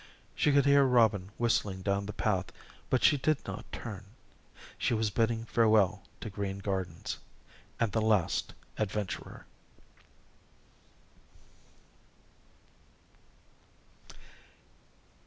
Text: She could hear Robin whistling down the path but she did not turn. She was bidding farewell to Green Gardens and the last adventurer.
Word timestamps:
She 0.33 0.51
could 0.51 0.65
hear 0.65 0.83
Robin 0.83 1.29
whistling 1.37 1.83
down 1.83 2.07
the 2.07 2.11
path 2.13 2.47
but 2.89 3.03
she 3.03 3.17
did 3.17 3.37
not 3.45 3.71
turn. 3.71 4.03
She 4.75 4.95
was 4.95 5.11
bidding 5.11 5.45
farewell 5.45 6.01
to 6.21 6.29
Green 6.31 6.57
Gardens 6.57 7.19
and 7.79 7.91
the 7.91 8.01
last 8.01 8.55
adventurer. 8.79 9.45